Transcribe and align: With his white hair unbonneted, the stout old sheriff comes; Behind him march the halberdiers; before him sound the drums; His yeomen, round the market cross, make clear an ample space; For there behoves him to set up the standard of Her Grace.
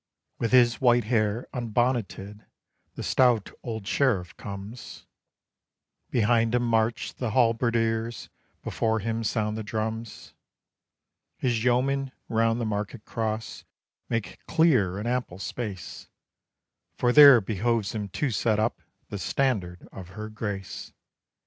With 0.39 0.51
his 0.51 0.81
white 0.81 1.03
hair 1.03 1.45
unbonneted, 1.53 2.43
the 2.95 3.03
stout 3.03 3.51
old 3.61 3.85
sheriff 3.85 4.35
comes; 4.35 5.05
Behind 6.09 6.55
him 6.55 6.63
march 6.65 7.13
the 7.13 7.29
halberdiers; 7.29 8.29
before 8.63 8.97
him 8.97 9.23
sound 9.23 9.59
the 9.59 9.63
drums; 9.63 10.33
His 11.37 11.63
yeomen, 11.63 12.11
round 12.29 12.59
the 12.59 12.65
market 12.65 13.05
cross, 13.05 13.63
make 14.09 14.43
clear 14.47 14.97
an 14.97 15.05
ample 15.05 15.37
space; 15.37 16.07
For 16.97 17.13
there 17.13 17.39
behoves 17.39 17.93
him 17.93 18.07
to 18.09 18.31
set 18.31 18.57
up 18.57 18.81
the 19.09 19.19
standard 19.19 19.87
of 19.91 20.09
Her 20.17 20.29
Grace. 20.29 20.93